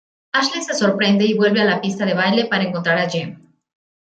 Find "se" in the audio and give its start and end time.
0.63-0.73